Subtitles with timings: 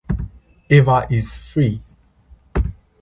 [0.71, 1.83] Ava is free.